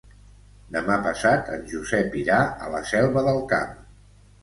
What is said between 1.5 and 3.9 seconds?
en Josep irà a la Selva del Camp.